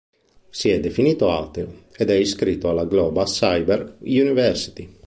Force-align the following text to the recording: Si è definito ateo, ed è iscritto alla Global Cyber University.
Si 0.49 0.69
è 0.69 0.79
definito 0.79 1.29
ateo, 1.29 1.83
ed 1.95 2.09
è 2.09 2.15
iscritto 2.15 2.69
alla 2.69 2.85
Global 2.85 3.25
Cyber 3.25 3.97
University. 3.99 4.97